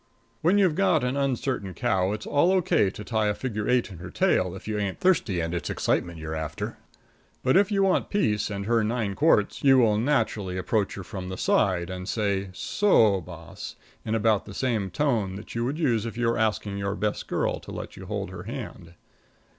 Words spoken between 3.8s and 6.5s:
in her tail, if you ain't thirsty, and it's excitement you're